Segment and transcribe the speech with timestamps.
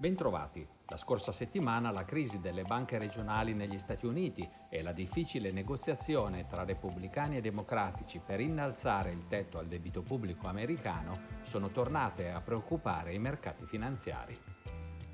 [0.00, 0.64] Bentrovati.
[0.86, 6.46] La scorsa settimana la crisi delle banche regionali negli Stati Uniti e la difficile negoziazione
[6.46, 12.40] tra repubblicani e democratici per innalzare il tetto al debito pubblico americano sono tornate a
[12.40, 14.38] preoccupare i mercati finanziari.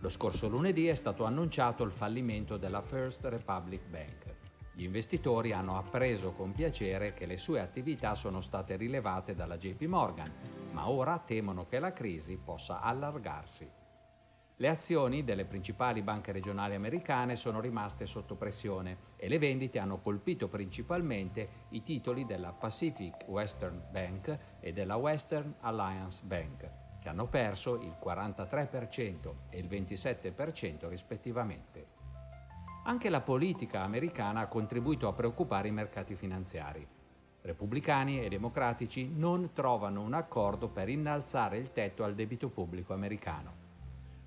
[0.00, 4.34] Lo scorso lunedì è stato annunciato il fallimento della First Republic Bank.
[4.72, 9.82] Gli investitori hanno appreso con piacere che le sue attività sono state rilevate dalla JP
[9.82, 10.32] Morgan,
[10.72, 13.81] ma ora temono che la crisi possa allargarsi.
[14.62, 19.98] Le azioni delle principali banche regionali americane sono rimaste sotto pressione e le vendite hanno
[19.98, 27.26] colpito principalmente i titoli della Pacific Western Bank e della Western Alliance Bank, che hanno
[27.26, 31.86] perso il 43% e il 27% rispettivamente.
[32.84, 36.86] Anche la politica americana ha contribuito a preoccupare i mercati finanziari.
[37.40, 43.62] Repubblicani e democratici non trovano un accordo per innalzare il tetto al debito pubblico americano.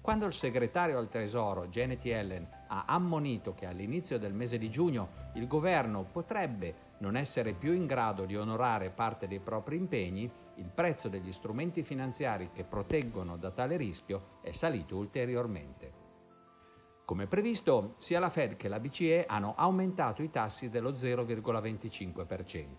[0.06, 5.10] Quando il segretario al Tesoro Janet Yellen ha ammonito che all'inizio del mese di giugno
[5.34, 10.70] il governo potrebbe non essere più in grado di onorare parte dei propri impegni, il
[10.70, 15.92] prezzo degli strumenti finanziari che proteggono da tale rischio è salito ulteriormente.
[17.04, 22.74] Come previsto, sia la Fed che la BCE hanno aumentato i tassi dello 0,25%.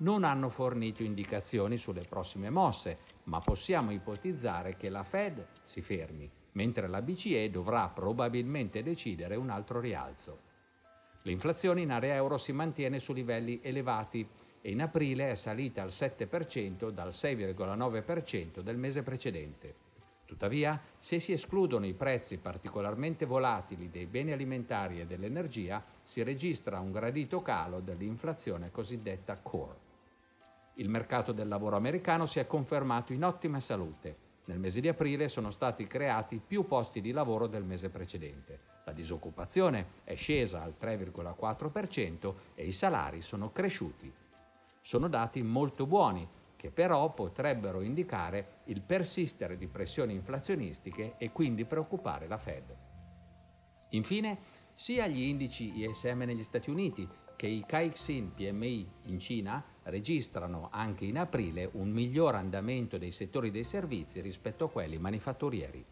[0.00, 6.30] Non hanno fornito indicazioni sulle prossime mosse, ma possiamo ipotizzare che la Fed si fermi
[6.52, 10.48] mentre la BCE dovrà probabilmente decidere un altro rialzo.
[11.22, 14.26] L'inflazione in area euro si mantiene su livelli elevati
[14.62, 19.88] e in aprile è salita al 7% dal 6,9% del mese precedente.
[20.24, 26.78] Tuttavia, se si escludono i prezzi particolarmente volatili dei beni alimentari e dell'energia, si registra
[26.78, 29.88] un gradito calo dell'inflazione cosiddetta core.
[30.74, 35.28] Il mercato del lavoro americano si è confermato in ottima salute nel mese di aprile
[35.28, 38.60] sono stati creati più posti di lavoro del mese precedente.
[38.84, 44.12] La disoccupazione è scesa al 3,4% e i salari sono cresciuti.
[44.80, 51.64] Sono dati molto buoni che però potrebbero indicare il persistere di pressioni inflazionistiche e quindi
[51.64, 52.76] preoccupare la Fed.
[53.90, 54.38] Infine,
[54.74, 61.04] sia gli indici ISM negli Stati Uniti che i Caixin PMI in Cina registrano anche
[61.04, 65.84] in aprile un miglior andamento dei settori dei servizi rispetto a quelli manifatturieri.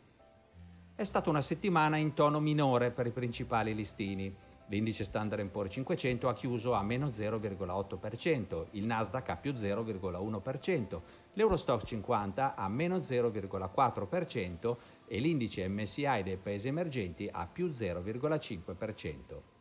[0.95, 4.35] È stata una settimana in tono minore per i principali listini.
[4.67, 11.01] L'indice Standard Poor's 500 ha chiuso a meno 0,8%, il Nasdaq a più 0,1%,
[11.35, 14.77] l'Eurostock 50 a meno 0,4%
[15.07, 19.58] e l'indice MSI dei paesi emergenti a più 0,5%.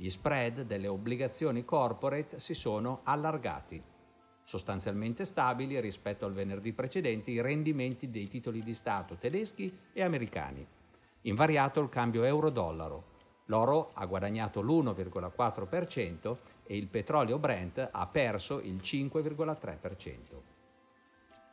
[0.00, 3.82] Gli spread delle obbligazioni corporate si sono allargati.
[4.42, 10.66] Sostanzialmente stabili rispetto al venerdì precedente i rendimenti dei titoli di Stato tedeschi e americani.
[11.24, 13.04] Invariato il cambio euro-dollaro.
[13.44, 20.16] L'oro ha guadagnato l'1,4% e il petrolio Brent ha perso il 5,3%.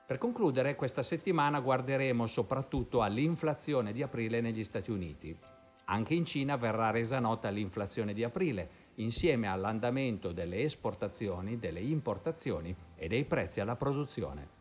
[0.06, 5.38] Per concludere, questa settimana guarderemo soprattutto all'inflazione di aprile negli Stati Uniti.
[5.90, 12.76] Anche in Cina verrà resa nota l'inflazione di aprile, insieme all'andamento delle esportazioni, delle importazioni
[12.96, 14.56] e dei prezzi alla produzione.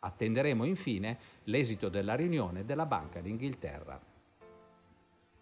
[0.00, 4.00] Attenderemo infine l'esito della riunione della Banca d'Inghilterra.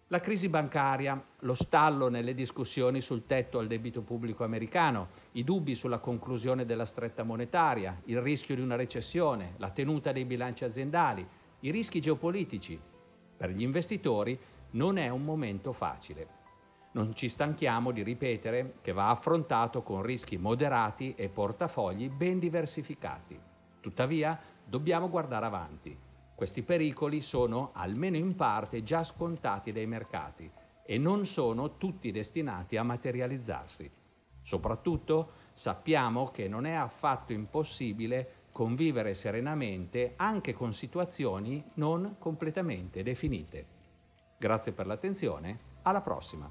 [0.08, 5.74] La crisi bancaria, lo stallo nelle discussioni sul tetto al debito pubblico americano, i dubbi
[5.74, 11.26] sulla conclusione della stretta monetaria, il rischio di una recessione, la tenuta dei bilanci aziendali,
[11.60, 12.78] i rischi geopolitici.
[13.34, 14.38] Per gli investitori
[14.72, 16.40] non è un momento facile.
[16.92, 23.38] Non ci stanchiamo di ripetere che va affrontato con rischi moderati e portafogli ben diversificati.
[23.80, 25.98] Tuttavia, dobbiamo guardare avanti.
[26.34, 30.50] Questi pericoli sono, almeno in parte, già scontati dai mercati
[30.84, 33.90] e non sono tutti destinati a materializzarsi.
[34.42, 43.80] Soprattutto sappiamo che non è affatto impossibile convivere serenamente anche con situazioni non completamente definite.
[44.42, 46.50] Grazie per l'attenzione, alla prossima!